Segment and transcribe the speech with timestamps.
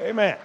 [0.00, 0.38] Amen.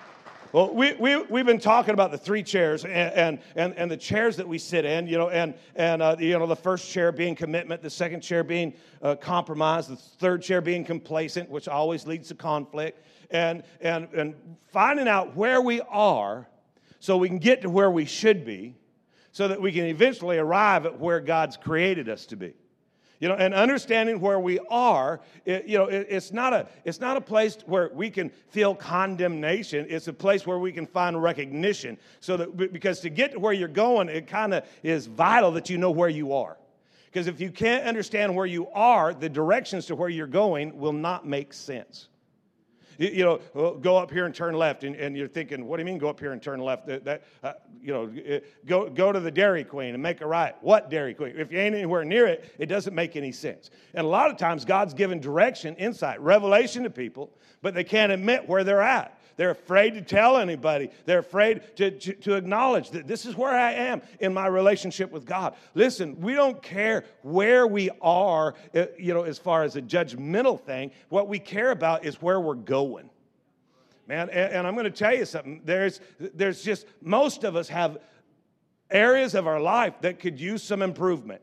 [0.51, 4.35] Well, we, we, we've been talking about the three chairs and, and, and, the chairs
[4.37, 7.35] that we sit in, you know, and, and uh, you know, the first chair being
[7.35, 12.29] commitment, the second chair being uh, compromise, the third chair being complacent, which always leads
[12.29, 14.33] to conflict, and, and, and
[14.71, 16.47] finding out where we are
[16.99, 18.75] so we can get to where we should be
[19.33, 22.53] so that we can eventually arrive at where God's created us to be.
[23.23, 26.99] You know, and understanding where we are, it, you know, it, it's, not a, it's
[26.99, 29.85] not a place where we can feel condemnation.
[29.87, 31.97] It's a place where we can find recognition.
[32.19, 35.69] So that, because to get to where you're going, it kind of is vital that
[35.69, 36.57] you know where you are.
[37.05, 40.91] Because if you can't understand where you are, the directions to where you're going will
[40.91, 42.09] not make sense.
[42.97, 45.85] You, know, go up here and turn left, and, and, you're thinking, what do you
[45.85, 46.87] mean go up here and turn left?
[46.87, 50.55] That, that uh, you know, go, go to the Dairy Queen and make a right.
[50.61, 51.33] What Dairy Queen?
[51.37, 53.69] If you ain't anywhere near it, it doesn't make any sense.
[53.93, 58.11] And a lot of times, God's given direction, insight, revelation to people, but they can't
[58.11, 59.17] admit where they're at.
[59.35, 60.89] They're afraid to tell anybody.
[61.05, 65.11] They're afraid to, to, to, acknowledge that this is where I am in my relationship
[65.11, 65.55] with God.
[65.73, 70.59] Listen, we don't care where we are, uh, you know, as far as a judgmental
[70.59, 70.91] thing.
[71.09, 73.09] What we care about is where we're going.
[74.07, 75.61] Man, and, and I'm going to tell you something.
[75.65, 77.97] There's, there's just, most of us have
[78.91, 81.41] areas of our life that could use some improvement.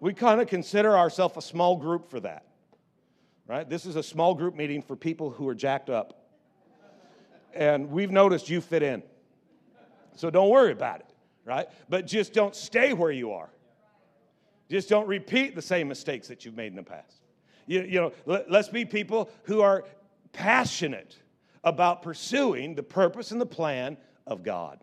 [0.00, 2.44] We kind of consider ourselves a small group for that
[3.52, 3.68] right?
[3.68, 6.24] This is a small group meeting for people who are jacked up.
[7.52, 9.02] And we've noticed you fit in.
[10.16, 11.10] So don't worry about it,
[11.44, 11.68] right?
[11.90, 13.50] But just don't stay where you are.
[14.70, 17.16] Just don't repeat the same mistakes that you've made in the past.
[17.66, 19.84] You, you know, let, let's be people who are
[20.32, 21.18] passionate
[21.62, 24.80] about pursuing the purpose and the plan of God,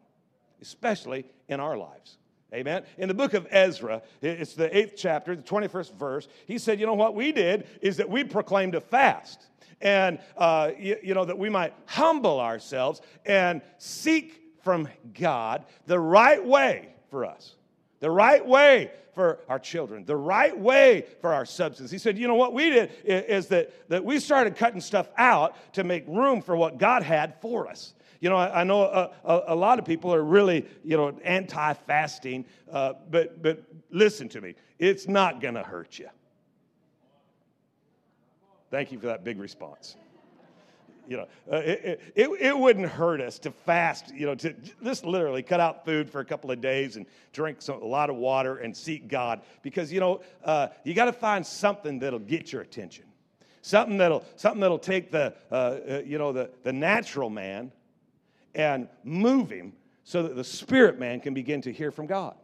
[0.61, 2.18] especially in our lives.
[2.53, 2.83] Amen.
[2.97, 6.87] In the book of Ezra, it's the eighth chapter, the 21st verse, he said, You
[6.87, 9.47] know what we did is that we proclaimed a fast.
[9.81, 15.99] And, uh, you, you know, that we might humble ourselves and seek from God the
[15.99, 17.55] right way for us,
[17.99, 21.91] the right way for our children, the right way for our substance.
[21.91, 25.55] He said, You know what we did is that, that we started cutting stuff out
[25.73, 27.93] to make room for what God had for us.
[28.19, 31.17] You know, I, I know a, a, a, lot of people are really, you know,
[31.23, 36.09] anti fasting, uh, but, but listen to me, it's not going to hurt you.
[38.71, 39.95] Thank you for that big response.
[41.07, 44.53] You know, uh, it, it, it, wouldn't hurt us to fast, you know, to
[44.83, 48.11] just literally cut out food for a couple of days and drink some, a lot
[48.11, 49.41] of water and seek God.
[49.63, 53.05] Because, you know, uh, you got to find something that'll get your attention.
[53.63, 57.71] Something that'll, something that'll take the, uh, uh you know, the, the natural man
[58.55, 59.73] and move him
[60.03, 62.35] so that the spirit man can begin to hear from God.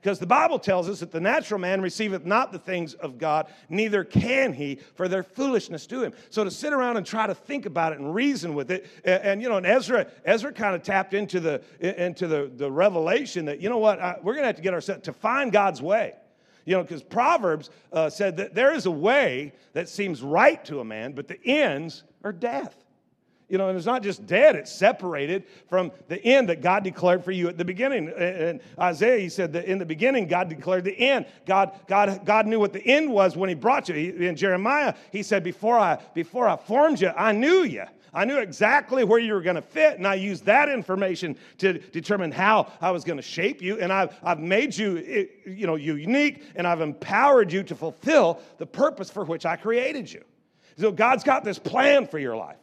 [0.00, 3.48] Because the Bible tells us that the natural man receiveth not the things of God,
[3.68, 6.12] neither can he, for their foolishness to him.
[6.30, 9.22] So to sit around and try to think about it and reason with it, and,
[9.22, 13.46] and you know, and Ezra, Ezra kind of tapped into the into the, the revelation
[13.46, 15.82] that you know what, I, we're going to have to get ourselves to find God's
[15.82, 16.14] way.
[16.64, 20.78] You know, because Proverbs uh, said that there is a way that seems right to
[20.78, 22.84] a man, but the ends are death.
[23.48, 27.24] You know, and it's not just dead, it's separated from the end that God declared
[27.24, 28.08] for you at the beginning.
[28.08, 31.24] In Isaiah, he said that in the beginning, God declared the end.
[31.46, 33.94] God, God, God knew what the end was when he brought you.
[33.94, 37.84] In Jeremiah, he said, Before I, before I formed you, I knew you.
[38.12, 41.74] I knew exactly where you were going to fit, and I used that information to
[41.78, 43.78] determine how I was going to shape you.
[43.80, 48.40] And I've, I've made you, eh, you know, unique, and I've empowered you to fulfill
[48.58, 50.24] the purpose for which I created you.
[50.76, 52.56] So God's got this plan for your life.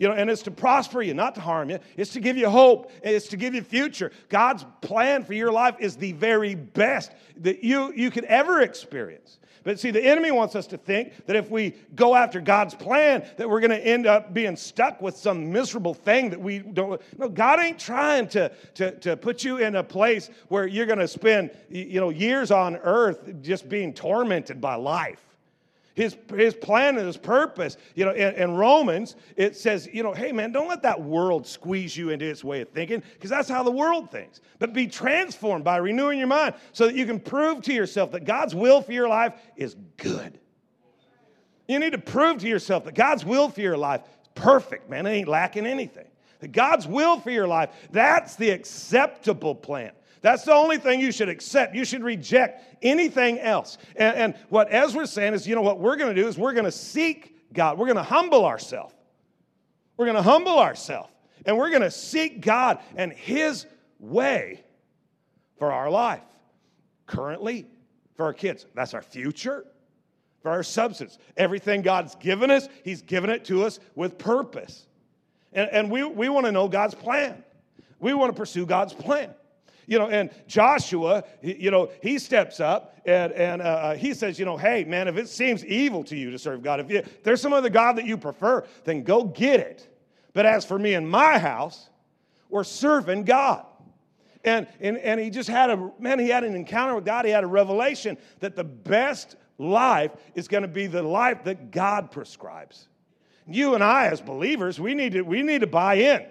[0.00, 1.78] You know, and it's to prosper you, not to harm you.
[1.98, 2.90] It's to give you hope.
[3.02, 4.10] It's to give you future.
[4.30, 9.38] God's plan for your life is the very best that you, you could ever experience.
[9.62, 13.28] But see, the enemy wants us to think that if we go after God's plan,
[13.36, 16.98] that we're going to end up being stuck with some miserable thing that we don't.
[17.18, 20.98] No, God ain't trying to, to, to put you in a place where you're going
[20.98, 25.29] to spend you know, years on earth just being tormented by life
[26.00, 27.76] his, his plan and his purpose.
[27.94, 31.46] You know, in, in, Romans, it says, you know, hey man, don't let that world
[31.46, 34.40] squeeze you into its way of thinking, because that's how the world thinks.
[34.58, 38.24] But be transformed by renewing your mind so that you can prove to yourself that
[38.24, 40.40] God's will for your life is good.
[41.68, 45.06] You need to prove to yourself that God's will for your life is perfect, man.
[45.06, 46.08] It ain't lacking anything.
[46.40, 49.92] That God's will for your life, that's the acceptable plan.
[50.22, 51.74] That's the only thing you should accept.
[51.74, 53.78] You should reject anything else.
[53.96, 56.52] And, and what Ezra's saying is, you know, what we're going to do is we're
[56.52, 57.78] going to seek God.
[57.78, 58.94] We're going to humble ourselves.
[59.96, 61.08] We're going to humble ourselves.
[61.46, 63.64] And we're going to seek God and His
[63.98, 64.62] way
[65.58, 66.20] for our life.
[67.06, 67.66] Currently,
[68.14, 68.66] for our kids.
[68.74, 69.64] That's our future.
[70.42, 71.18] for our substance.
[71.36, 74.86] Everything God's given us, He's given it to us with purpose.
[75.52, 77.42] And, and we, we want to know God's plan.
[77.98, 79.34] We want to pursue God's plan.
[79.90, 84.38] You know, and Joshua, you know, he steps up and, and uh, uh, he says,
[84.38, 86.98] you know, hey, man, if it seems evil to you to serve God, if, you,
[86.98, 89.92] if there's some other God that you prefer, then go get it.
[90.32, 91.90] But as for me and my house,
[92.48, 93.66] we're serving God.
[94.44, 97.24] And, and, and he just had a, man, he had an encounter with God.
[97.24, 101.72] He had a revelation that the best life is going to be the life that
[101.72, 102.86] God prescribes.
[103.48, 106.26] You and I, as believers, we need to, we need to buy in.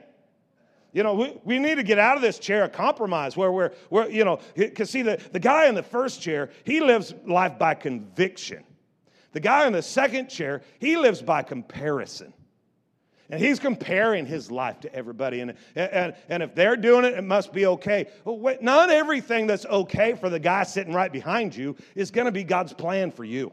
[0.92, 3.72] You know, we, we need to get out of this chair of compromise where we're,
[3.90, 7.60] we're you know, because see, the, the guy in the first chair, he lives life
[7.60, 8.64] by conviction.
[9.32, 12.34] The guy in the second chair, he lives by comparison.
[13.30, 15.42] And he's comparing his life to everybody.
[15.42, 18.08] And, and, and if they're doing it, it must be okay.
[18.26, 22.26] Well, wait, not everything that's okay for the guy sitting right behind you is going
[22.26, 23.52] to be God's plan for you.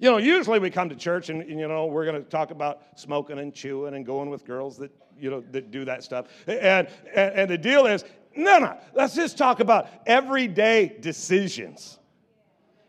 [0.00, 2.98] You know, usually we come to church and, you know, we're going to talk about
[2.98, 6.26] smoking and chewing and going with girls that, you know, that do that stuff.
[6.46, 8.02] And, and, and the deal is,
[8.34, 11.98] no, no, let's just talk about everyday decisions,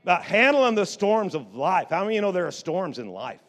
[0.03, 1.87] about handling the storms of life.
[1.89, 3.41] How many you know there are storms in life?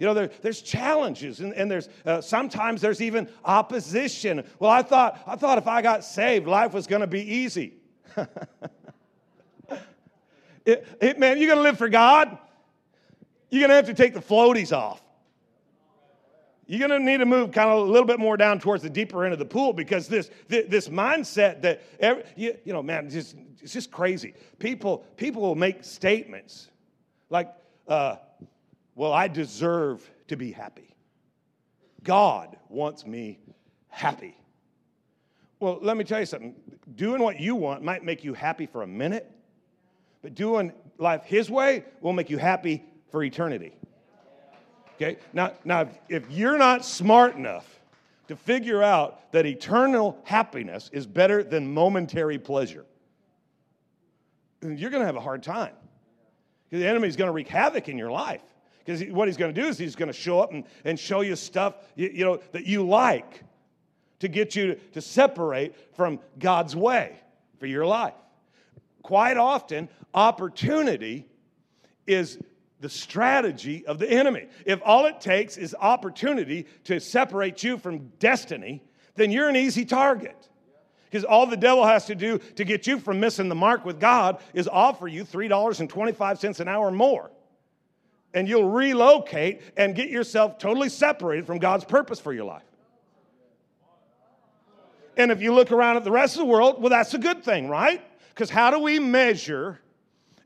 [0.00, 4.42] You know, there, there's challenges, and, and there's uh, sometimes there's even opposition.
[4.58, 7.74] Well, I thought, I thought if I got saved, life was going to be easy.
[10.66, 12.36] it, it, man, you're going to live for God
[13.52, 15.02] you're going to have to take the floaties off.
[16.66, 18.88] You're going to need to move kind of a little bit more down towards the
[18.88, 23.10] deeper end of the pool because this, this mindset that, every, you, you know, man,
[23.10, 24.32] just, it's just crazy.
[24.58, 26.70] People, people will make statements
[27.28, 27.52] like,
[27.88, 28.16] uh,
[28.94, 30.94] well, I deserve to be happy.
[32.02, 33.38] God wants me
[33.88, 34.34] happy.
[35.60, 36.54] Well, let me tell you something.
[36.94, 39.30] Doing what you want might make you happy for a minute,
[40.22, 43.72] but doing life His way will make you happy for eternity.
[44.96, 45.18] Okay?
[45.32, 47.68] Now, now if you're not smart enough
[48.26, 52.86] to figure out that eternal happiness is better than momentary pleasure,
[54.62, 55.74] you're going to have a hard time.
[56.70, 58.42] The enemy's going to wreak havoc in your life.
[58.84, 61.20] Because what he's going to do is he's going to show up and, and show
[61.20, 63.44] you stuff you, you know, that you like
[64.20, 67.16] to get you to, to separate from God's way
[67.58, 68.14] for your life.
[69.02, 71.26] Quite often, opportunity
[72.06, 72.38] is
[72.82, 74.48] the strategy of the enemy.
[74.66, 78.82] If all it takes is opportunity to separate you from destiny,
[79.14, 80.48] then you're an easy target.
[81.04, 84.00] Because all the devil has to do to get you from missing the mark with
[84.00, 87.30] God is offer you $3.25 an hour more.
[88.34, 92.62] And you'll relocate and get yourself totally separated from God's purpose for your life.
[95.16, 97.44] And if you look around at the rest of the world, well, that's a good
[97.44, 98.02] thing, right?
[98.30, 99.78] Because how do we measure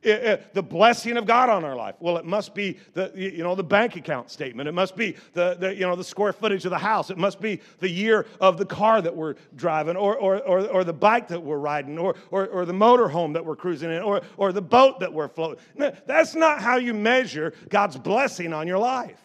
[0.02, 1.96] the blessing of God on our life?
[2.00, 4.68] Well, it must be the, you know, the bank account statement.
[4.68, 7.10] It must be the, the, you know, the square footage of the house.
[7.10, 10.84] It must be the year of the car that we're driving or, or, or, or
[10.84, 14.22] the bike that we're riding or, or, or the motorhome that we're cruising in or,
[14.36, 15.62] or the boat that we're floating.
[16.06, 19.20] That's not how you measure God's blessing on your life.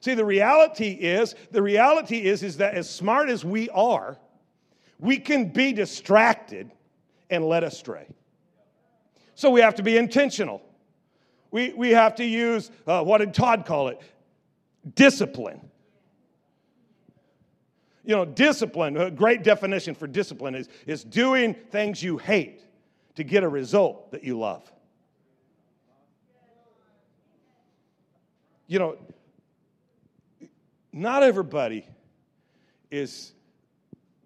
[0.00, 4.18] See, the reality is, the reality is, is that as smart as we are,
[4.98, 6.70] we can be distracted
[7.30, 8.08] and led astray.
[9.42, 10.62] So we have to be intentional.
[11.50, 14.00] We, we have to use, uh, what did Todd call it?
[14.94, 15.60] Discipline.
[18.04, 22.62] You know, discipline, a great definition for discipline is, is doing things you hate
[23.16, 24.62] to get a result that you love.
[28.68, 28.96] You know,
[30.92, 31.84] not everybody
[32.92, 33.32] is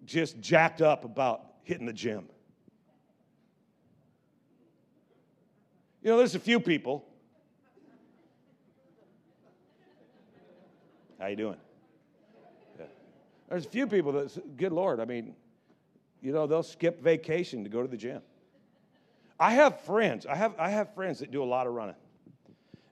[0.05, 2.27] just jacked up about hitting the gym.
[6.07, 7.03] You know, there's a few people.
[11.19, 11.57] How you doing?
[12.79, 12.85] Yeah.
[13.49, 15.35] There's a few people that, good Lord, I mean,
[16.21, 18.21] you know, they'll skip vacation to go to the gym.
[19.37, 20.25] I have friends.
[20.25, 21.97] I have I have friends that do a lot of running,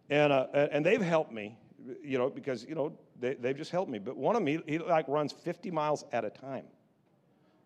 [0.10, 1.58] and uh, and they've helped me,
[2.04, 3.98] you know, because you know they they've just helped me.
[3.98, 6.66] But one of them, he, he like runs 50 miles at a time.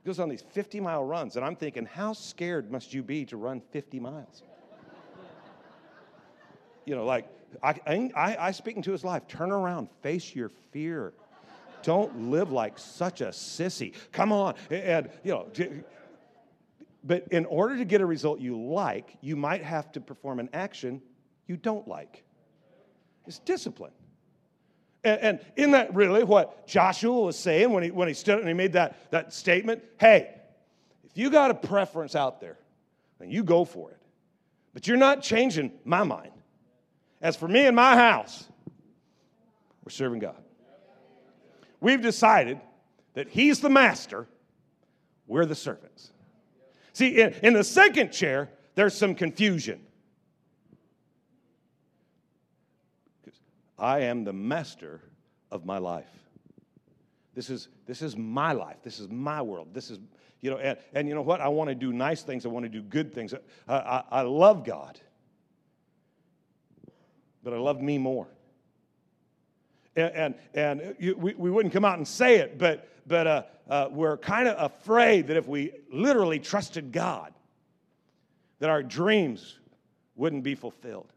[0.04, 3.26] He goes on these 50 mile runs, and I'm thinking, how scared must you be
[3.26, 4.44] to run 50 miles?
[6.90, 7.28] You know, like
[7.62, 9.28] I, I, I speak into his life.
[9.28, 11.14] Turn around, face your fear.
[11.84, 13.94] Don't live like such a sissy.
[14.12, 15.48] Come on, and you know.
[17.04, 20.50] But in order to get a result you like, you might have to perform an
[20.52, 21.02] action
[21.46, 22.24] you don't like.
[23.28, 23.94] It's discipline.
[25.04, 28.48] And, and isn't that really what Joshua was saying when he, when he stood and
[28.48, 30.36] he made that, that statement hey,
[31.04, 32.58] if you got a preference out there,
[33.20, 33.98] then you go for it.
[34.74, 36.32] But you're not changing my mind.
[37.22, 38.46] As for me and my house,
[39.84, 40.42] we're serving God.
[41.82, 42.60] We've decided
[43.14, 44.28] that He's the master,
[45.28, 46.12] we're the servants.
[46.94, 49.82] See, in, in the second chair, there's some confusion.
[53.78, 55.02] I am the master
[55.52, 56.10] of my life.
[57.34, 58.78] This is, this is my life.
[58.84, 59.74] This is my world.
[59.74, 60.00] This is,
[60.42, 61.40] you know, and, and you know what?
[61.40, 62.46] I want to do nice things.
[62.46, 63.34] I want to do good things.
[63.68, 65.00] I, I, I love God,
[67.44, 68.28] but I love me more.
[69.96, 73.44] And, and, and you, we, we wouldn't come out and say it, but, but uh,
[73.70, 77.34] uh, we're kind of afraid that if we literally trusted God,
[78.60, 79.60] that our dreams
[80.16, 81.12] wouldn't be fulfilled.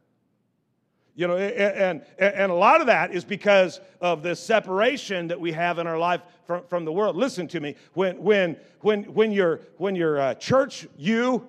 [1.14, 5.38] You know, and, and, and a lot of that is because of the separation that
[5.38, 7.16] we have in our life from, from the world.
[7.16, 7.74] Listen to me.
[7.92, 11.46] When, when, when, when your, when your uh, church, you,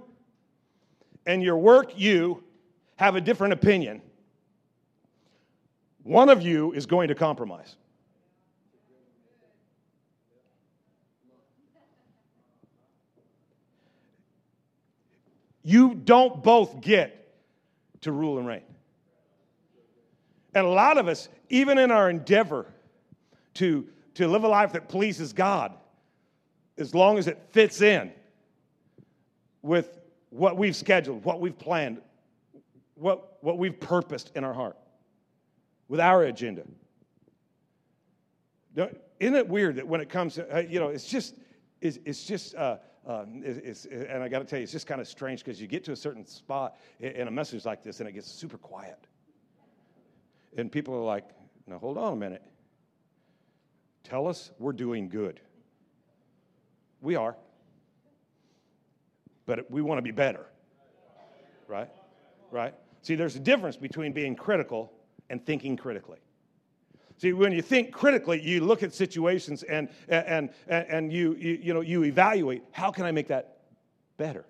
[1.25, 2.43] and your work, you,
[2.97, 4.01] have a different opinion,
[6.03, 7.75] one of you is going to compromise.
[15.63, 17.33] You don't both get
[18.01, 18.63] to rule and reign.
[20.53, 22.65] And a lot of us, even in our endeavor
[23.55, 25.73] to, to live a life that pleases God,
[26.77, 28.11] as long as it fits in
[29.61, 29.97] with
[30.29, 32.01] what we've scheduled, what we've planned,
[32.95, 34.77] what, what we've purposed in our heart,
[35.93, 36.63] with our agenda.
[39.19, 41.35] Isn't it weird that when it comes to, uh, you know, it's just,
[41.81, 44.87] it's, it's just, uh, uh, it's, it's, and I got to tell you, it's just
[44.87, 47.99] kind of strange because you get to a certain spot in a message like this
[47.99, 48.97] and it gets super quiet.
[50.57, 51.25] And people are like,
[51.67, 52.41] now hold on a minute.
[54.03, 55.41] Tell us we're doing good.
[57.01, 57.35] We are.
[59.45, 60.47] But we want to be better.
[61.67, 61.91] Right?
[62.49, 62.73] Right?
[63.03, 64.91] See, there's a difference between being critical
[65.33, 66.19] and thinking critically.
[67.17, 71.59] See, when you think critically, you look at situations and, and, and, and you, you,
[71.61, 73.57] you, know, you evaluate how can I make that
[74.17, 74.45] better?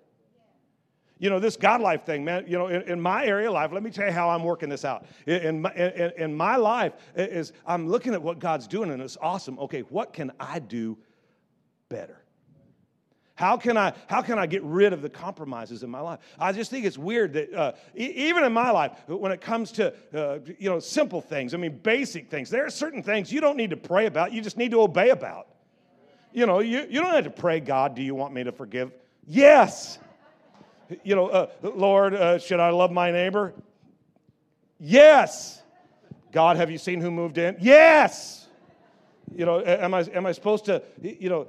[1.20, 3.72] you know, this God life thing, man, you know, in, in, my area of life,
[3.72, 5.06] let me tell you how I'm working this out.
[5.26, 9.16] In, my, in, in my life is I'm looking at what God's doing and it's
[9.22, 9.58] awesome.
[9.60, 10.98] Okay, what can I do
[11.88, 12.23] better?
[13.34, 16.20] How can I how can I get rid of the compromises in my life?
[16.38, 19.72] I just think it's weird that uh, e- even in my life, when it comes
[19.72, 23.40] to uh, you know simple things, I mean basic things, there are certain things you
[23.40, 24.32] don't need to pray about.
[24.32, 25.48] You just need to obey about.
[26.32, 28.92] You know, you, you don't have to pray, God, do you want me to forgive?
[29.26, 29.98] Yes
[31.02, 33.54] you know, uh, Lord, uh, should I love my neighbor?
[34.78, 35.62] Yes.
[36.32, 37.56] God, have you seen who moved in?
[37.60, 38.46] Yes.
[39.34, 41.48] You know, am I, am I supposed to, you know,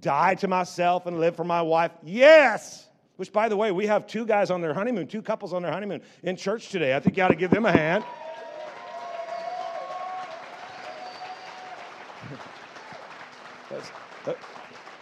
[0.00, 1.92] die to myself and live for my wife?
[2.02, 2.88] Yes.
[3.16, 5.72] Which, by the way, we have two guys on their honeymoon, two couples on their
[5.72, 6.96] honeymoon in church today.
[6.96, 8.04] I think you ought to give them a hand.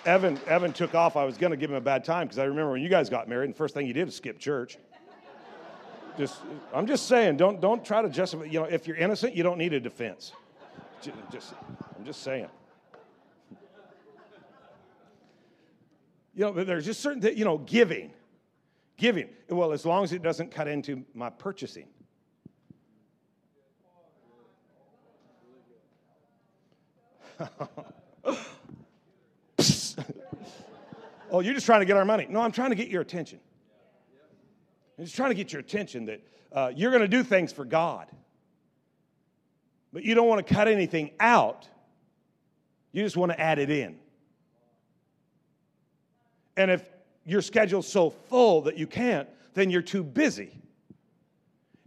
[0.07, 1.17] Evan, Evan took off.
[1.17, 3.11] I was going to give him a bad time because I remember when you guys
[3.11, 4.79] got married, and the first thing you did was skip church.
[6.19, 6.41] Just,
[6.75, 8.45] I'm just saying, don't, don't try to justify.
[8.45, 10.33] You know, if you're innocent, you don't need a defense.
[11.31, 11.55] Just,
[11.97, 12.49] I'm just saying.
[16.41, 18.13] You know, there's just certain, things, you know, giving,
[18.97, 19.29] giving.
[19.51, 21.87] Well, as long as it doesn't cut into my purchasing.
[31.31, 32.27] oh, you're just trying to get our money.
[32.31, 33.39] No, I'm trying to get your attention.
[34.99, 37.67] I'm just trying to get your attention that uh, you're going to do things for
[37.67, 38.07] God,
[39.93, 41.69] but you don't want to cut anything out.
[42.93, 43.99] You just want to add it in.
[46.61, 46.85] And if
[47.25, 50.61] your schedule's so full that you can't, then you're too busy.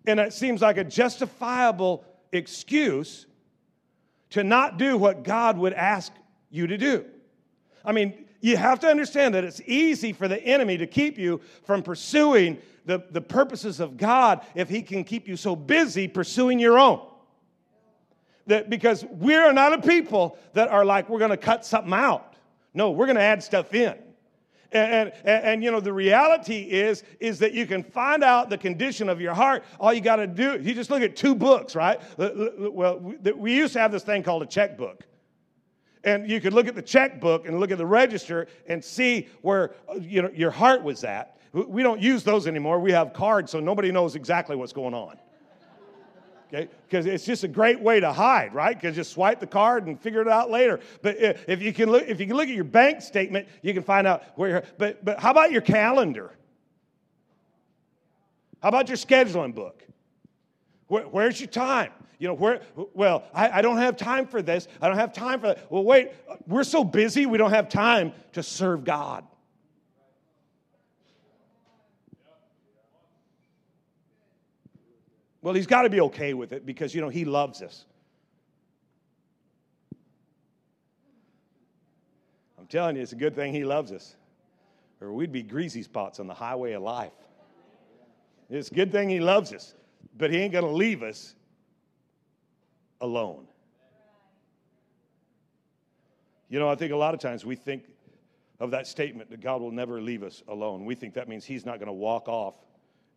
[0.08, 3.27] And it seems like a justifiable excuse
[4.32, 6.12] to not do what God would ask
[6.50, 7.06] you to do.
[7.86, 11.39] I mean, you have to understand that it's easy for the enemy to keep you
[11.65, 16.58] from pursuing the, the purposes of God if he can keep you so busy pursuing
[16.58, 17.00] your own.
[18.48, 21.94] That because we are not a people that are like, we're going to cut something
[21.94, 22.34] out.
[22.74, 24.02] No, we're going to add stuff in.
[24.74, 28.58] And, and, and, you know the reality is is that you can find out the
[28.58, 31.75] condition of your heart all you got to do you just look at two books
[31.75, 35.03] right well we used to have this thing called a checkbook
[36.03, 39.75] and you could look at the checkbook and look at the register and see where
[40.00, 41.38] you know, your heart was at.
[41.53, 42.80] We don't use those anymore.
[42.80, 45.18] We have cards, so nobody knows exactly what's going on.
[46.53, 46.69] Okay?
[46.88, 48.79] Because it's just a great way to hide, right?
[48.79, 50.79] Because just swipe the card and figure it out later.
[51.01, 53.83] But if you can look, if you can look at your bank statement, you can
[53.83, 54.63] find out where you're.
[54.77, 56.31] But but how about your calendar?
[58.62, 59.83] How about your scheduling book?
[60.88, 61.91] Where, where's your time?
[62.19, 62.62] You know, where,
[62.93, 64.69] well, I, I don't have time for this.
[64.81, 65.69] I don't have time for that.
[65.69, 66.12] Well, wait,
[66.48, 69.25] we're so busy, we don't have time to serve God.
[75.43, 77.85] Well, he's got to be okay with it because, you know, he loves us.
[82.57, 84.15] I'm telling you, it's a good thing he loves us,
[85.01, 87.12] or we'd be greasy spots on the highway of life.
[88.50, 89.75] It's a good thing he loves us,
[90.17, 91.35] but he ain't going to leave us
[93.01, 93.45] alone.
[96.47, 97.83] You know, I think a lot of times we think
[98.62, 100.85] of that statement that God will never leave us alone.
[100.85, 102.53] We think that means he's not going to walk off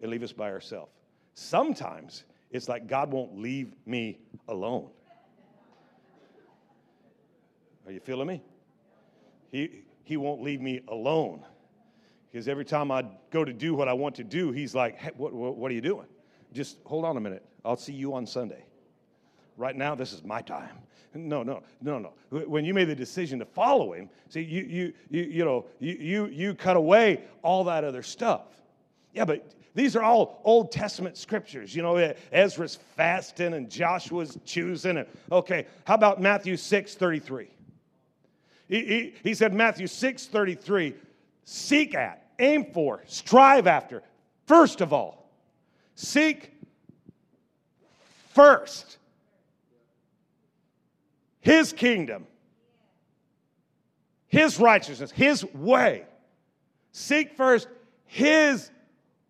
[0.02, 0.90] and leave us by ourselves.
[1.36, 4.88] Sometimes it's like God won't leave me alone.
[7.84, 8.42] Are you feeling me?
[9.52, 11.44] He, he won't leave me alone.
[12.32, 15.10] Because every time I go to do what I want to do, he's like, hey,
[15.16, 16.06] what, what, what are you doing?
[16.54, 17.44] Just hold on a minute.
[17.66, 18.64] I'll see you on Sunday.
[19.58, 20.78] Right now, this is my time.
[21.14, 22.12] No, no, no, no.
[22.46, 25.94] When you made the decision to follow him, see, you, you, you, you know, you,
[25.94, 28.46] you, you cut away all that other stuff.
[29.12, 31.76] Yeah, but these are all Old Testament scriptures.
[31.76, 34.96] You know, eh, Ezra's fasting and Joshua's choosing.
[34.96, 37.48] And, okay, how about Matthew 6 33?
[38.68, 40.94] He, he, he said, Matthew 6 33,
[41.44, 44.02] seek at, aim for, strive after,
[44.46, 45.30] first of all.
[45.94, 46.54] Seek
[48.32, 48.96] first
[51.42, 52.26] his kingdom,
[54.26, 56.04] his righteousness, his way.
[56.92, 57.68] Seek first
[58.06, 58.70] his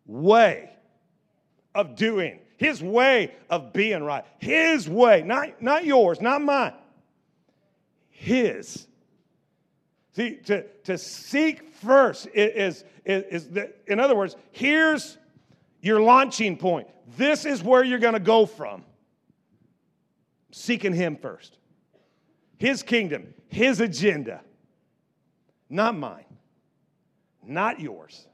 [0.07, 0.71] way
[1.75, 6.75] of doing, his way of being right, his way, not, not yours, not mine,
[8.11, 8.87] his.
[10.13, 15.19] See, to, to seek first is, is, is the, in other words, here's
[15.83, 16.89] your launching point.
[17.19, 18.85] This is where you're going to go from.
[20.53, 21.59] Seeking Him first.
[22.57, 24.41] His kingdom, His agenda,
[25.69, 26.25] not mine,
[27.45, 28.27] not yours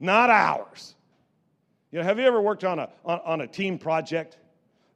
[0.00, 0.94] not ours.
[1.90, 4.38] You know, have you ever worked on a, on, on a team project?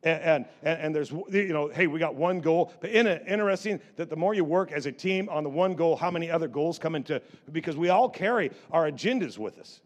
[0.03, 2.73] And, and, and, there's, you know, hey, we got one goal.
[2.81, 6.11] But interesting that the more you work as a team on the one goal, how
[6.11, 7.21] many other goals come into,
[7.53, 9.81] because we all carry our agendas with us.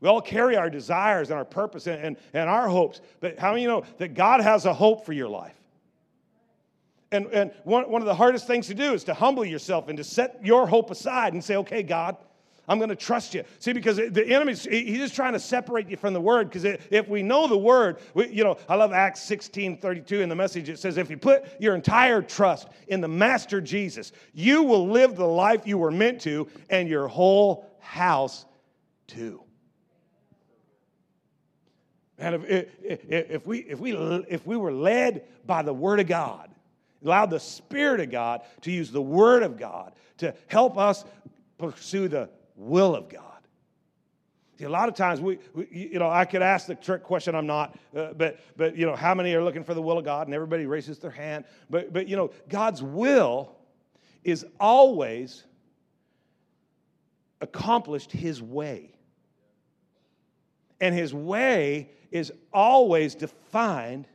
[0.00, 3.00] We all carry our desires and our purpose and, and, and our hopes.
[3.20, 5.56] But how many you know that God has a hope for your life?
[7.12, 9.96] And, and one, one of the hardest things to do is to humble yourself and
[9.98, 12.16] to set your hope aside and say, okay, God,
[12.68, 13.42] I'm going to trust you.
[13.58, 16.48] See, because the enemy, he's just trying to separate you from the word.
[16.48, 20.28] Because if we know the word, we, you know, I love Acts 16 32 in
[20.28, 20.68] the message.
[20.68, 25.16] It says, if you put your entire trust in the Master Jesus, you will live
[25.16, 28.44] the life you were meant to, and your whole house
[29.06, 29.42] too.
[32.18, 33.92] And if, if, if, we, if, we,
[34.28, 36.50] if we were led by the Word of God,
[37.04, 41.04] allowed the Spirit of God to use the Word of God to help us
[41.58, 42.28] pursue the
[42.60, 43.24] will of God.
[44.58, 47.34] See, a lot of times we, we, you know, I could ask the trick question.
[47.34, 50.04] I'm not, uh, but but you know, how many are looking for the will of
[50.04, 50.26] God?
[50.26, 51.46] And everybody raises their hand.
[51.70, 53.56] But but you know, God's will
[54.22, 55.44] is always
[57.40, 58.92] accomplished His way,
[60.78, 64.06] and His way is always defined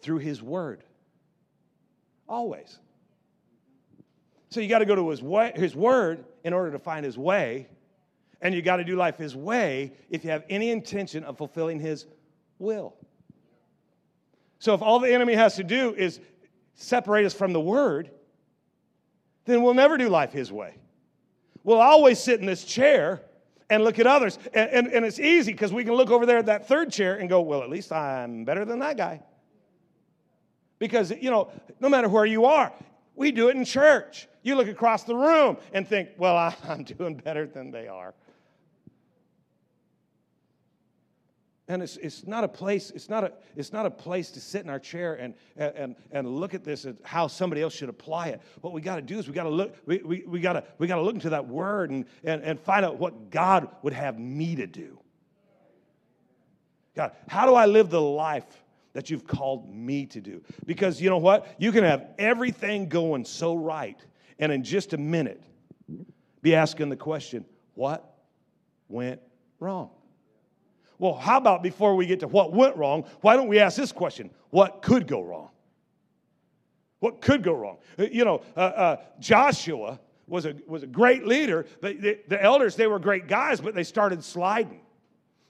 [0.00, 0.82] through His Word.
[2.26, 2.78] Always.
[4.52, 7.16] So you got to go to his, way, his word in order to find his
[7.16, 7.68] way.
[8.42, 11.80] And you got to do life his way if you have any intention of fulfilling
[11.80, 12.04] his
[12.58, 12.94] will.
[14.58, 16.20] So if all the enemy has to do is
[16.74, 18.10] separate us from the word,
[19.46, 20.74] then we'll never do life his way.
[21.64, 23.22] We'll always sit in this chair
[23.70, 24.38] and look at others.
[24.52, 27.14] And, and, and it's easy because we can look over there at that third chair
[27.14, 29.22] and go, well, at least I'm better than that guy.
[30.78, 32.70] Because, you know, no matter where you are,
[33.14, 34.28] we do it in church.
[34.42, 38.14] You look across the room and think, well, I, am doing better than they are.
[41.68, 44.64] And it's, it's not a place, it's not a, it's not a place to sit
[44.64, 48.28] in our chair and, and, and look at this and how somebody else should apply
[48.28, 48.42] it.
[48.60, 50.64] What we got to do is we got to look, we, we, we got to
[50.78, 53.92] we got to look into that word and, and, and find out what God would
[53.92, 54.98] have me to do.
[56.94, 58.44] God, how do I live the life
[58.92, 60.42] that you've called me to do.
[60.66, 61.46] Because you know what?
[61.58, 63.98] You can have everything going so right,
[64.38, 65.42] and in just a minute,
[66.42, 68.16] be asking the question, what
[68.88, 69.20] went
[69.60, 69.90] wrong?
[70.98, 73.92] Well, how about before we get to what went wrong, why don't we ask this
[73.92, 74.30] question?
[74.50, 75.50] What could go wrong?
[77.00, 77.78] What could go wrong?
[77.98, 81.66] Uh, you know, uh, uh, Joshua was a, was a great leader.
[81.80, 84.82] The, the, the elders, they were great guys, but they started sliding.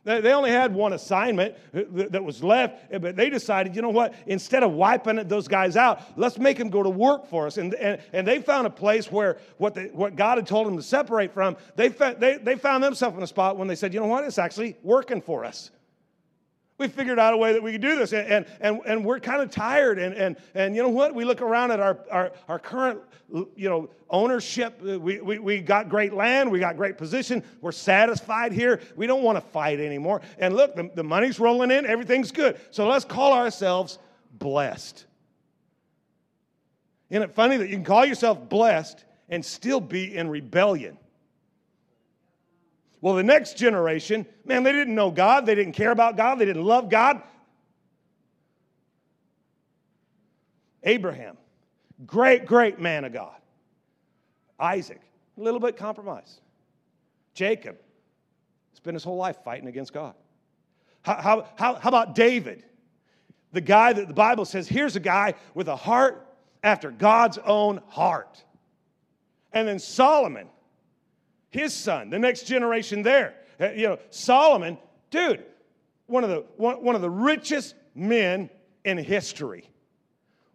[0.05, 4.65] They only had one assignment that was left, but they decided, you know what, instead
[4.65, 7.57] of wiping those guys out, let's make them go to work for us.
[7.57, 10.77] And, and, and they found a place where what, they, what God had told them
[10.77, 14.01] to separate from, they, they, they found themselves in a spot when they said, you
[14.01, 15.71] know what, it's actually working for us
[16.83, 18.13] we figured out a way that we could do this.
[18.13, 19.99] And, and, and we're kind of tired.
[19.99, 21.15] And, and, and you know what?
[21.15, 23.01] We look around at our, our, our current
[23.57, 24.81] you know ownership.
[24.87, 26.51] Uh, we, we, we got great land.
[26.51, 27.43] We got great position.
[27.61, 28.81] We're satisfied here.
[28.97, 30.21] We don't want to fight anymore.
[30.39, 31.87] And look the, the money's rolling in.
[31.87, 32.61] Everything's good.
[32.71, 33.99] So let's call ourselves
[34.33, 35.07] blessed.
[37.09, 40.99] Isn't it funny that you can call yourself blessed and still be in rebellion
[43.03, 45.45] well, the next generation, man, they didn't know God.
[45.45, 46.39] They didn't care about God.
[46.39, 47.21] They didn't love God.
[50.85, 51.37] Abraham,
[52.07, 53.35] great, great man of God.
[54.59, 55.01] Isaac,
[55.37, 56.41] a little bit compromised.
[57.35, 57.77] Jacob,
[58.75, 60.15] spent his whole life fighting against God.
[61.03, 62.65] How, how, how, how about David?
[63.53, 66.25] The guy that the Bible says, here's a guy with a heart
[66.63, 68.45] after God's own heart.
[69.53, 70.47] And then Solomon,
[71.53, 73.35] his son, the next generation there.
[73.61, 74.79] Uh, you know, Solomon,
[75.11, 75.45] dude,
[76.07, 78.51] one of the, one, one of the richest men
[78.85, 79.71] in history,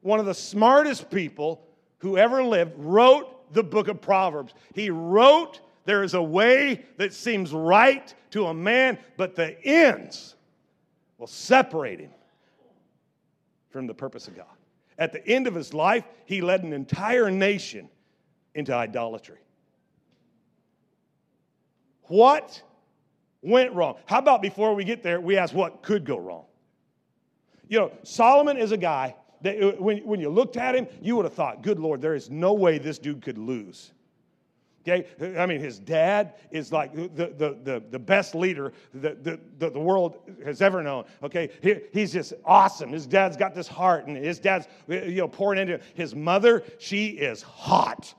[0.01, 1.63] one of the smartest people
[1.99, 4.53] who ever lived, wrote the book of Proverbs.
[4.73, 10.35] He wrote, There is a way that seems right to a man, but the ends
[11.19, 12.11] will separate him
[13.69, 14.45] from the purpose of God.
[14.97, 17.87] At the end of his life, he led an entire nation
[18.55, 19.37] into idolatry.
[22.07, 22.61] What
[23.41, 23.95] went wrong?
[24.05, 26.45] How about before we get there, we ask what could go wrong?
[27.67, 31.15] You know, Solomon is a guy that uh, when, when you looked at him, you
[31.15, 33.91] would have thought, good Lord, there is no way this dude could lose.
[34.87, 35.05] Okay?
[35.37, 39.71] I mean, his dad is like the, the, the, the best leader that the, the,
[39.71, 41.03] the world has ever known.
[41.21, 41.49] Okay?
[41.61, 42.91] He, he's just awesome.
[42.91, 46.63] His dad's got this heart, and his dad's, you know, pouring into his mother.
[46.79, 48.13] She is hot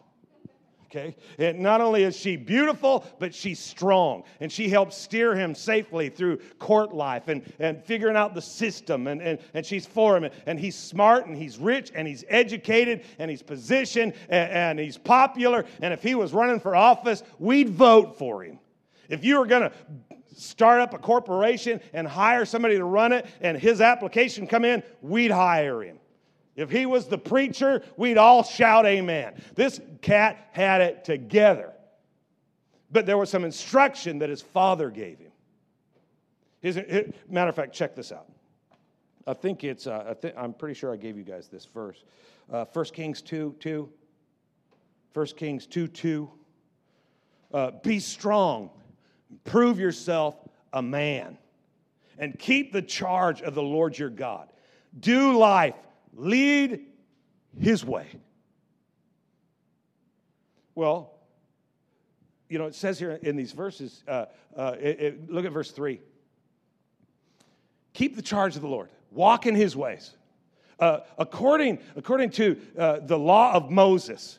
[0.90, 1.16] okay?
[1.38, 4.24] And not only is she beautiful, but she's strong.
[4.40, 9.06] And she helps steer him safely through court life and, and figuring out the system.
[9.06, 10.30] And, and, and she's for him.
[10.46, 14.98] And he's smart and he's rich and he's educated and he's positioned and, and he's
[14.98, 15.64] popular.
[15.82, 18.58] And if he was running for office, we'd vote for him.
[19.08, 19.72] If you were going to
[20.36, 24.82] start up a corporation and hire somebody to run it and his application come in,
[25.02, 25.98] we'd hire him.
[26.58, 29.40] If he was the preacher, we'd all shout amen.
[29.54, 31.72] This cat had it together.
[32.90, 35.30] But there was some instruction that his father gave him.
[36.60, 38.26] His, his, matter of fact, check this out.
[39.24, 42.02] I think it's, uh, I I'm pretty sure I gave you guys this verse.
[42.52, 43.88] Uh, 1 Kings 2 2.
[45.14, 46.30] 1 Kings 2 2.
[47.54, 48.70] Uh, Be strong,
[49.44, 50.34] prove yourself
[50.72, 51.38] a man,
[52.18, 54.48] and keep the charge of the Lord your God.
[54.98, 55.76] Do life
[56.18, 56.80] lead
[57.58, 58.06] his way.
[60.74, 61.14] Well,
[62.48, 64.26] you know, it says here in these verses, uh,
[64.56, 66.00] uh, it, it, look at verse 3.
[67.94, 70.14] Keep the charge of the Lord, walk in his ways.
[70.78, 74.38] Uh, according, according to uh, the law of Moses,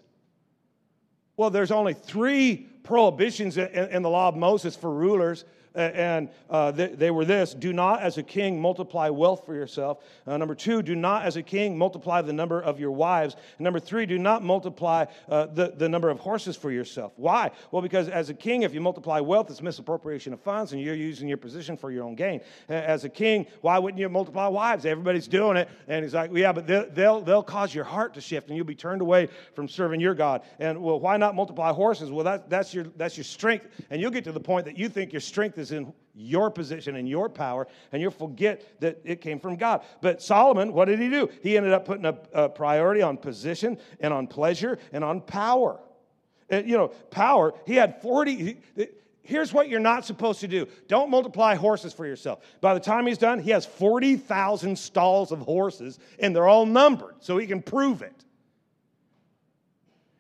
[1.35, 6.71] well, there's only three prohibitions in, in the law of Moses for rulers and uh,
[6.71, 10.03] they, they, were this do not as a king multiply wealth for yourself.
[10.25, 13.35] Uh, number two do not as a king multiply the number of your wives.
[13.57, 17.13] And number three do not multiply uh, the, the number of horses for yourself.
[17.17, 17.51] Why?
[17.71, 20.95] Well because as a king if you multiply wealth it's misappropriation of funds and you're
[20.95, 22.41] using your position for your own gain.
[22.67, 24.85] As a king why wouldn't you multiply wives?
[24.85, 28.21] Everybody's doing it and he's like yeah but they'll, they'll, they'll cause your heart to
[28.21, 30.41] shift and you'll be turned away from serving your god.
[30.59, 32.11] And well why not multiply horses?
[32.11, 34.89] Well that, that's your that's your strength and you'll get to the point that you
[34.89, 39.21] think your strength is in your position and your power, and you'll forget that it
[39.21, 39.83] came from God.
[40.01, 41.29] But Solomon, what did he do?
[41.43, 45.79] He ended up putting a, a priority on position and on pleasure and on power.
[46.49, 48.57] And, you know, power, he had 40.
[49.21, 52.39] Here's what you're not supposed to do don't multiply horses for yourself.
[52.61, 57.15] By the time he's done, he has 40,000 stalls of horses, and they're all numbered,
[57.19, 58.25] so he can prove it.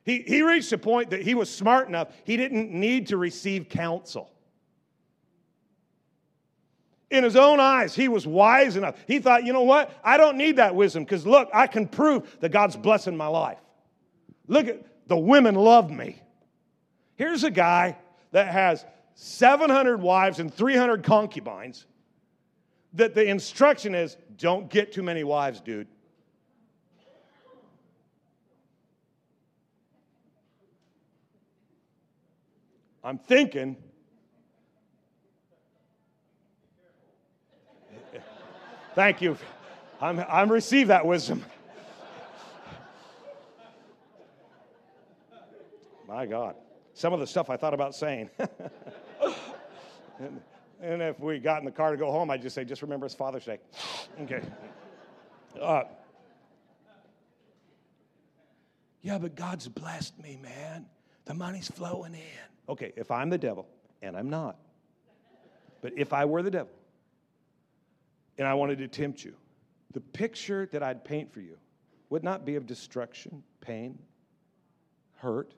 [0.05, 3.69] He, he reached a point that he was smart enough, he didn't need to receive
[3.69, 4.31] counsel.
[7.11, 8.95] In his own eyes, he was wise enough.
[9.07, 9.91] He thought, you know what?
[10.03, 13.57] I don't need that wisdom because look, I can prove that God's blessing my life.
[14.47, 16.21] Look at the women love me.
[17.15, 17.97] Here's a guy
[18.31, 21.85] that has 700 wives and 300 concubines.
[22.93, 25.87] That the instruction is don't get too many wives, dude.
[33.03, 33.77] I'm thinking
[38.99, 39.37] Thank you.
[40.01, 41.45] I'm, I'm receive that wisdom.
[46.05, 46.55] My God.
[46.95, 48.29] Some of the stuff I thought about saying.
[50.19, 50.41] and,
[50.81, 53.05] and, if we got in the car to go home, I'd just say, just remember
[53.05, 53.59] it's Father's Day.
[54.23, 54.41] okay.
[55.61, 55.83] Uh,
[59.01, 60.87] yeah, but God's blessed me, man.
[61.23, 62.47] The money's flowing in.
[62.67, 63.65] Okay, if I'm the devil,
[64.01, 64.57] and I'm not,
[65.81, 66.73] but if I were the devil
[68.39, 69.35] and I wanted to tempt you,
[69.91, 71.57] the picture that I'd paint for you
[72.09, 73.99] would not be of destruction, pain,
[75.15, 75.53] hurt.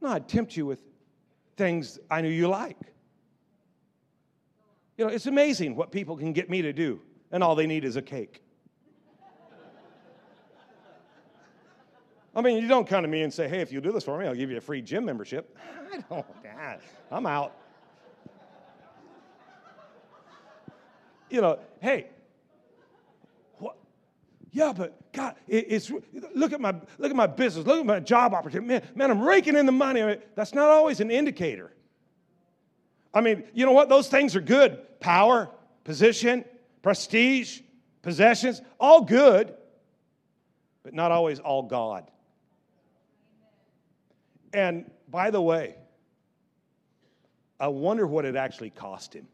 [0.00, 0.82] No, I'd tempt you with
[1.56, 2.76] things I knew you like.
[4.96, 7.84] You know, it's amazing what people can get me to do, and all they need
[7.84, 8.42] is a cake.
[12.34, 14.18] I mean, you don't come to me and say, hey, if you do this for
[14.18, 15.56] me, I'll give you a free gym membership.
[15.92, 16.26] I don't,
[17.10, 17.54] I'm out.
[21.30, 22.06] You know, hey,
[23.58, 23.76] what?
[24.50, 25.92] Yeah, but God, it, it's
[26.34, 28.66] look at my look at my business, look at my job opportunity.
[28.66, 30.02] Man, man I'm raking in the money.
[30.02, 31.72] I mean, that's not always an indicator.
[33.12, 33.88] I mean, you know what?
[33.88, 34.78] Those things are good.
[35.00, 35.50] Power,
[35.84, 36.44] position,
[36.82, 37.60] prestige,
[38.02, 39.54] possessions, all good,
[40.82, 42.10] but not always all God.
[44.52, 45.76] And by the way,
[47.60, 49.26] I wonder what it actually cost him.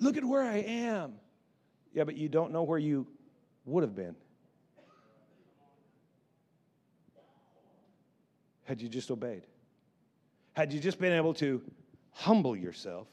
[0.00, 1.14] Look at where I am.
[1.92, 3.06] Yeah, but you don't know where you
[3.64, 4.16] would have been.
[8.64, 9.42] Had you just obeyed?
[10.54, 11.62] Had you just been able to
[12.12, 13.06] humble yourself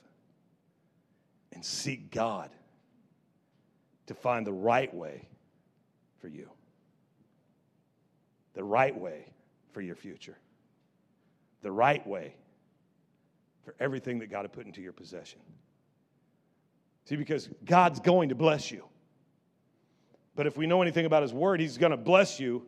[1.54, 2.50] and seek God
[4.08, 5.28] to find the right way
[6.19, 6.50] for you?
[8.54, 9.26] The right way
[9.71, 10.38] for your future
[11.62, 12.34] the right way
[13.63, 15.39] for everything that God had put into your possession.
[17.08, 18.84] See, because God's going to bless you.
[20.36, 22.65] But if we know anything about His Word, He's going to bless you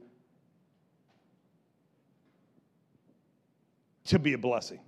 [4.05, 4.79] to be a blessing.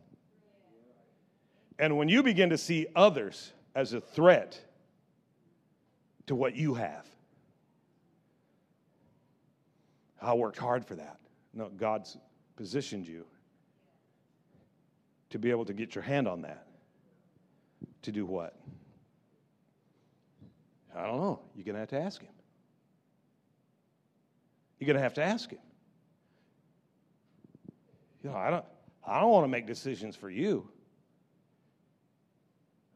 [1.78, 4.58] And when you begin to see others as a threat
[6.28, 7.06] to what you have,
[10.22, 11.20] I worked hard for that.
[11.54, 12.18] No, God's
[12.56, 13.26] positioned you
[15.30, 16.68] to be able to get your hand on that.
[18.04, 18.56] To do what?
[20.95, 21.39] I don't know.
[21.56, 22.34] You're going to have to ask him.
[24.80, 25.60] You're going to have to ask him.
[28.23, 28.65] You know, I don't,
[29.06, 30.67] I don't want to make decisions for you.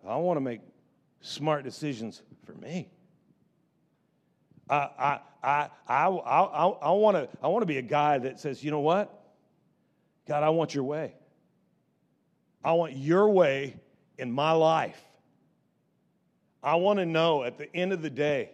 [0.08, 0.62] I want to make
[1.22, 2.90] smart decisions for me.
[4.70, 8.40] I, I, I, I, I, I, want to, I want to be a guy that
[8.40, 9.12] says, you know what?
[10.28, 11.16] God, I want your way.
[12.64, 13.80] I want your way
[14.18, 15.02] in my life.
[16.66, 18.50] I want to know at the end of the day,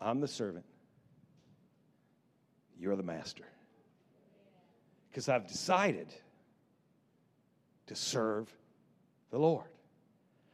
[0.00, 0.64] I'm the servant,
[2.78, 3.44] you're the master.
[5.10, 6.06] Because I've decided
[7.88, 8.54] to serve
[9.32, 9.66] the Lord.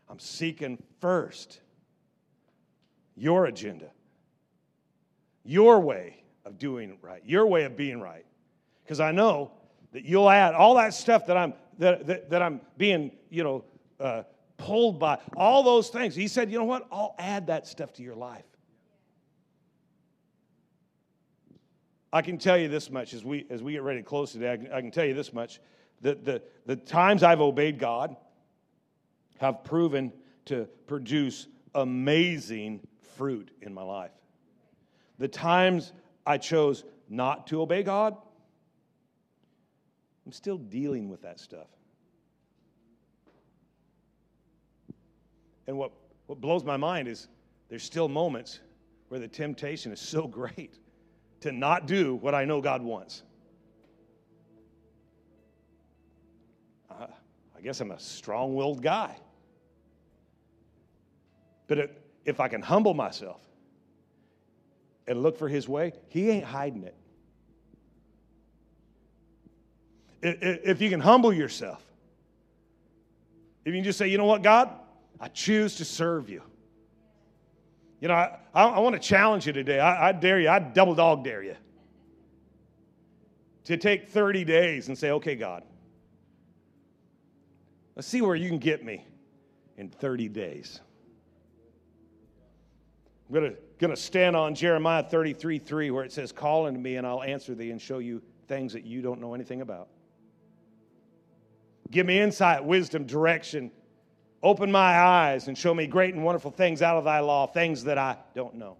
[0.08, 1.60] I'm seeking first
[3.14, 3.90] your agenda,
[5.44, 8.24] your way of doing right, your way of being right
[8.82, 9.50] because I know
[9.92, 13.64] that you'll add all that stuff that I'm that, that, that I'm being you know
[14.00, 14.22] uh,
[14.56, 16.14] pulled by all those things.
[16.14, 16.86] He said, you know what?
[16.92, 18.44] I'll add that stuff to your life.
[22.12, 24.52] I can tell you this much as we as we get ready to close today.
[24.52, 25.60] I can, I can tell you this much
[26.00, 28.16] that the the times I've obeyed God
[29.38, 30.12] have proven
[30.46, 32.80] to produce amazing
[33.16, 34.10] fruit in my life.
[35.18, 35.92] The times
[36.26, 38.16] I chose not to obey God
[40.28, 41.68] I'm still dealing with that stuff.
[45.66, 45.90] And what,
[46.26, 47.28] what blows my mind is
[47.70, 48.60] there's still moments
[49.08, 50.74] where the temptation is so great
[51.40, 53.22] to not do what I know God wants.
[56.90, 59.16] I guess I'm a strong willed guy.
[61.68, 63.40] But if I can humble myself
[65.06, 66.96] and look for His way, He ain't hiding it.
[70.22, 71.82] If you can humble yourself,
[73.64, 74.70] if you can just say, you know what, God,
[75.20, 76.42] I choose to serve you.
[78.00, 79.80] You know, I, I, I want to challenge you today.
[79.80, 81.56] I, I dare you, I double dog dare you
[83.64, 85.62] to take 30 days and say, okay, God,
[87.96, 89.04] let's see where you can get me
[89.76, 90.80] in 30 days.
[93.28, 96.80] I'm going to, going to stand on Jeremiah 33 3, where it says, Call unto
[96.80, 99.88] me, and I'll answer thee and show you things that you don't know anything about.
[101.90, 103.70] Give me insight, wisdom, direction.
[104.42, 107.84] Open my eyes and show me great and wonderful things out of thy law, things
[107.84, 108.76] that I don't know.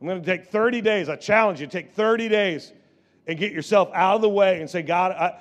[0.00, 1.08] I'm going to take 30 days.
[1.08, 2.72] I challenge you, take 30 days
[3.26, 5.38] and get yourself out of the way and say, God, I,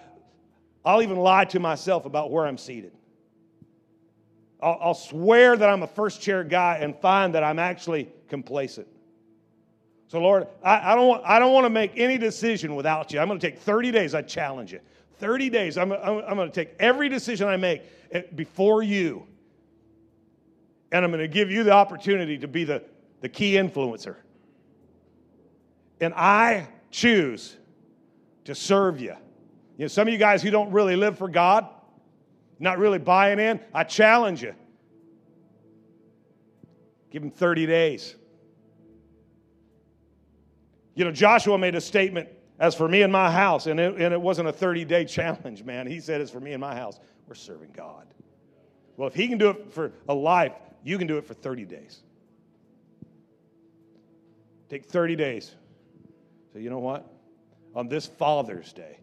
[0.85, 2.93] I'll even lie to myself about where I'm seated.
[4.61, 8.87] I'll, I'll swear that I'm a first chair guy and find that I'm actually complacent.
[10.11, 13.21] So, Lord, I, I, don't want, I don't want to make any decision without you.
[13.21, 14.13] I'm going to take 30 days.
[14.13, 14.81] I challenge you.
[15.19, 15.77] 30 days.
[15.77, 19.25] I'm, I'm, I'm going to take every decision I make eh, before you.
[20.91, 22.83] And I'm going to give you the opportunity to be the,
[23.21, 24.17] the key influencer.
[26.01, 27.55] And I choose
[28.43, 29.15] to serve you.
[29.77, 31.69] You know, some of you guys who don't really live for God,
[32.59, 34.55] not really buying in, I challenge you.
[37.11, 38.15] Give them 30 days.
[40.95, 44.13] You know, Joshua made a statement as for me and my house, and it, and
[44.13, 45.87] it wasn't a 30 day challenge, man.
[45.87, 48.05] He said, As for me and my house, we're serving God.
[48.97, 51.65] Well, if he can do it for a life, you can do it for 30
[51.65, 52.01] days.
[54.69, 55.55] Take 30 days.
[56.53, 57.11] So, you know what?
[57.73, 58.99] On this Father's Day,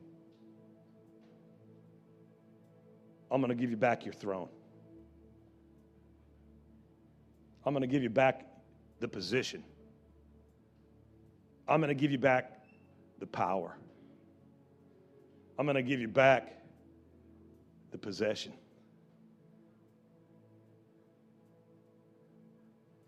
[3.31, 4.49] I'm going to give you back your throne.
[7.65, 8.47] I'm going to give you back
[9.01, 9.63] the position.
[11.69, 12.65] I'm going to give you back
[13.19, 13.77] the power.
[15.59, 16.63] I'm going to give you back
[17.91, 18.53] the possession.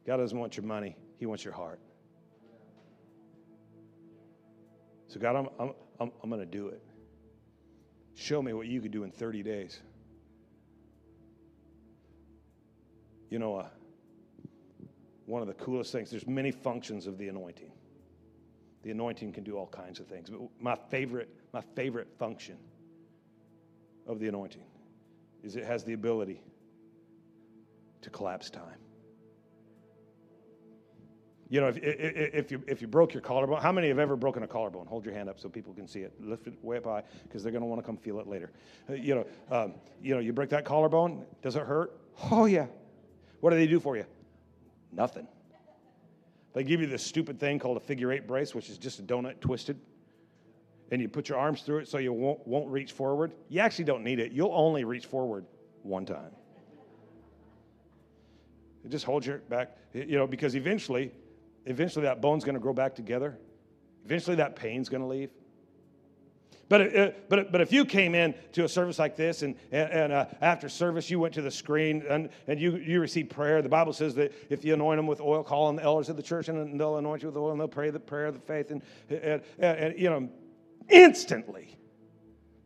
[0.06, 1.80] God doesn't want your money, He wants your heart.
[5.06, 6.82] So, God, I'm, I'm, I'm, I'm going to do it.
[8.14, 9.80] Show me what you could do in 30 days.
[13.28, 13.66] You know, uh,
[15.26, 17.70] one of the coolest things, there's many functions of the anointing.
[18.82, 20.30] The anointing can do all kinds of things.
[20.30, 22.56] But my favorite, my favorite function
[24.06, 24.64] of the anointing
[25.42, 26.42] is it has the ability
[28.02, 28.78] to collapse time.
[31.50, 34.44] You know, if, if, you, if you broke your collarbone, how many have ever broken
[34.44, 34.86] a collarbone?
[34.86, 36.12] Hold your hand up so people can see it.
[36.20, 38.52] Lift it way up high because they're going to want to come feel it later.
[38.88, 41.26] Uh, you know, um, you know, you break that collarbone.
[41.42, 41.98] Does it hurt?
[42.30, 42.66] Oh yeah.
[43.40, 44.04] What do they do for you?
[44.92, 45.26] Nothing.
[46.52, 49.02] They give you this stupid thing called a figure eight brace, which is just a
[49.02, 49.78] donut twisted.
[50.90, 53.32] And you put your arms through it so you won't, won't reach forward.
[53.48, 54.32] You actually don't need it.
[54.32, 55.46] You'll only reach forward
[55.82, 56.32] one time.
[58.84, 61.12] It just holds your back, you know, because eventually,
[61.66, 63.38] eventually that bone's going to grow back together.
[64.04, 65.30] Eventually that pain's going to leave.
[66.70, 70.12] But, uh, but, but if you came in to a service like this and, and,
[70.12, 73.68] uh, after service you went to the screen and, and you, you received prayer, the
[73.68, 76.22] Bible says that if you anoint them with oil, call on the elders of the
[76.22, 78.70] church and they'll anoint you with oil and they'll pray the prayer of the faith.
[78.70, 80.28] And, and, and you know,
[80.88, 81.76] instantly,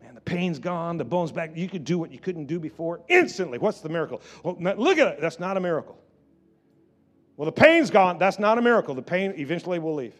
[0.02, 1.56] man, the pain's gone, the bone's back.
[1.56, 3.56] You could do what you couldn't do before instantly.
[3.56, 4.20] What's the miracle?
[4.42, 5.20] Well, look at it.
[5.22, 5.98] That's not a miracle.
[7.38, 8.18] Well, the pain's gone.
[8.18, 8.94] That's not a miracle.
[8.94, 10.14] The pain eventually will leave.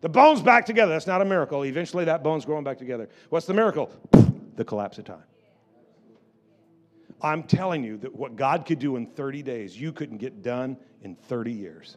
[0.00, 0.92] The bone's back together.
[0.92, 1.64] That's not a miracle.
[1.64, 3.08] Eventually, that bone's growing back together.
[3.28, 3.90] What's the miracle?
[4.56, 5.22] The collapse of time.
[7.22, 10.76] I'm telling you that what God could do in 30 days, you couldn't get done
[11.02, 11.96] in 30 years.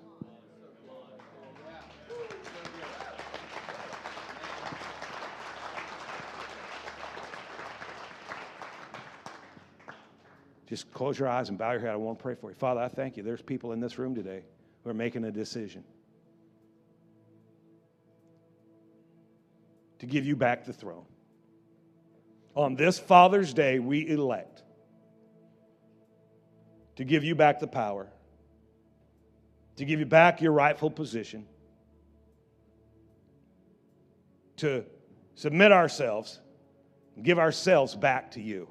[10.67, 11.89] Just close your eyes and bow your head.
[11.89, 12.55] I want to pray for you.
[12.55, 13.23] Father, I thank you.
[13.23, 14.43] There's people in this room today
[14.83, 15.83] who are making a decision.
[20.03, 21.05] To give you back the throne.
[22.55, 24.61] On this Father's Day, we elect
[26.97, 28.09] to give you back the power,
[29.77, 31.45] to give you back your rightful position,
[34.57, 34.83] to
[35.35, 36.41] submit ourselves,
[37.21, 38.67] give ourselves back to you.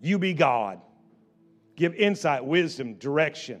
[0.00, 0.80] You be God.
[1.76, 3.60] Give insight, wisdom, direction.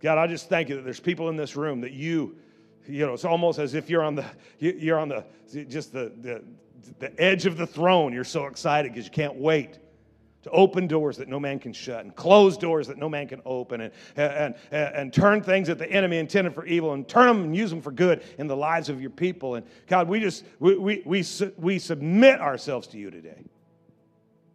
[0.00, 2.38] God, I just thank you that there's people in this room that you
[2.86, 4.24] you know, it's almost as if you're on the
[4.58, 5.24] you're on the
[5.64, 6.42] just the the,
[6.98, 8.12] the edge of the throne.
[8.12, 9.78] You're so excited because you can't wait
[10.42, 13.40] to open doors that no man can shut and close doors that no man can
[13.44, 17.28] open and, and, and, and, turn things that the enemy intended for evil and turn
[17.28, 19.54] them and use them for good in the lives of your people.
[19.54, 21.24] And God, we just, we, we, we,
[21.56, 23.44] we submit ourselves to you today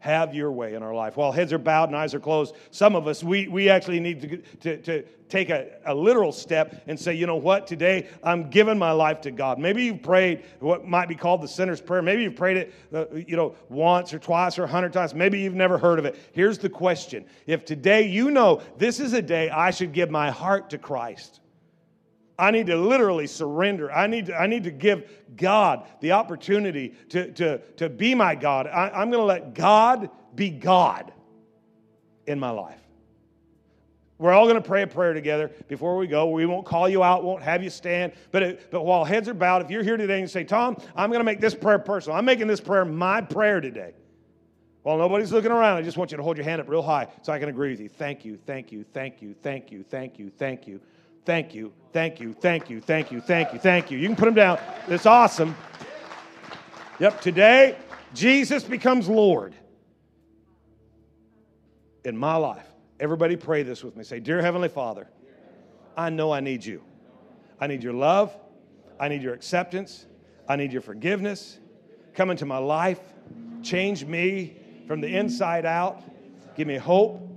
[0.08, 1.18] have your way in our life.
[1.18, 4.22] While heads are bowed and eyes are closed, some of us, we, we actually need
[4.22, 8.50] to, to, to take a, a literal step and say, you know what, today I'm
[8.50, 9.60] giving my life to God.
[9.60, 12.02] Maybe you've prayed what might be called the sinner's prayer.
[12.02, 15.14] Maybe you've prayed it, uh, you know, once or twice or a hundred times.
[15.14, 16.18] Maybe you've never heard of it.
[16.32, 17.26] Here's the question.
[17.46, 21.42] If today you know this is a day I should give my heart to Christ,
[22.40, 23.92] I need to literally surrender.
[23.92, 28.36] I need to, I need to give God the opportunity to, to, to be my
[28.36, 28.68] God.
[28.68, 31.12] I, I'm going to let God be God
[32.28, 32.80] in my life.
[34.20, 36.30] We're all going to pray a prayer together before we go.
[36.30, 38.14] We won't call you out, won't have you stand.
[38.32, 40.78] But, it, but while heads are bowed, if you're here today and you say, Thom,
[40.96, 43.94] I'm going to make this prayer personal, I'm making this prayer my prayer today.
[44.82, 47.08] While nobody's looking around, I just want you to hold your hand up real high
[47.22, 47.90] so I can agree with you.
[47.90, 50.82] Thank you, thank you, thank you, thank you, thank you, thank you,
[51.26, 53.98] thank you, thank you, thank you, thank you, thank you, thank you.
[53.98, 54.60] You can put them down.
[54.88, 55.56] It's awesome.
[57.00, 57.76] Yep, today,
[58.14, 59.56] Jesus becomes Lord
[62.06, 62.68] in my life.
[63.00, 64.04] Everybody pray this with me.
[64.04, 65.08] Say, Dear Heavenly Father,
[65.98, 66.84] I know I need you.
[67.60, 68.32] I need your love.
[69.00, 70.06] I need your acceptance.
[70.48, 71.58] I need your forgiveness.
[72.14, 73.00] Come into my life.
[73.64, 76.04] Change me from the inside out.
[76.56, 77.28] Give me hope.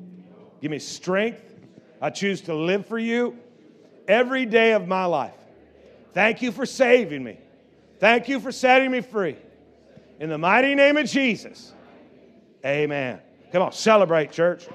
[0.61, 1.55] Give me strength.
[2.03, 3.39] I choose to live for you
[4.11, 5.35] every day of my life.
[6.13, 7.39] Thank you for saving me.
[8.01, 9.37] Thank you for setting me free.
[10.19, 11.73] In the mighty name of Jesus,
[12.65, 13.21] amen.
[13.53, 14.67] Come on, celebrate, church.